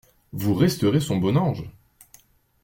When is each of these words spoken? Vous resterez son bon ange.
Vous 0.33 0.55
resterez 0.55 0.99
son 0.99 1.17
bon 1.17 1.37
ange. 1.37 1.69